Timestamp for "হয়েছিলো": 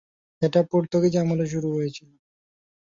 1.73-2.15